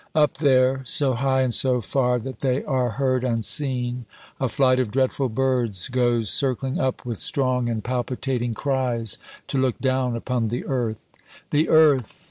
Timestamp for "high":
1.13-1.41